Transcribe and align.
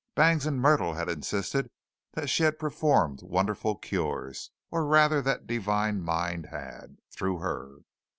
Bangs 0.15 0.47
and 0.47 0.59
Myrtle 0.59 0.95
had 0.95 1.09
insisted 1.09 1.69
that 2.13 2.27
she 2.27 2.41
had 2.41 2.57
performed 2.57 3.21
wonderful 3.21 3.75
cures 3.75 4.49
or 4.71 4.83
rather 4.87 5.21
that 5.21 5.45
Divine 5.45 6.01
Mind 6.01 6.47
had, 6.47 6.97
through 7.11 7.37
her. 7.37 7.81